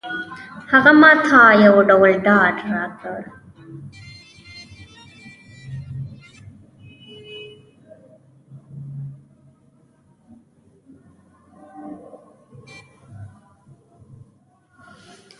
[0.71, 3.21] هغه ماته یو ډول ډاډ راکړ.